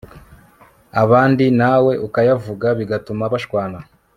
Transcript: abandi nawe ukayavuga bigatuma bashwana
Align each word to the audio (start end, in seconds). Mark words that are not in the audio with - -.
abandi 1.03 1.45
nawe 1.59 1.93
ukayavuga 2.07 2.67
bigatuma 2.79 3.23
bashwana 3.33 3.77